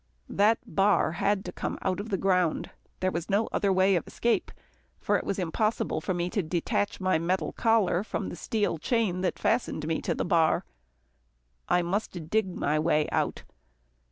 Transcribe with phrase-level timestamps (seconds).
[0.31, 2.71] That bar had to come out of the ground.
[3.01, 4.51] There was no other way of escape,
[4.99, 9.21] for it was impossible for me to detach my metal collar from the steel chain
[9.21, 10.65] that fastened me to the bar.
[11.69, 13.43] I must dig my way out.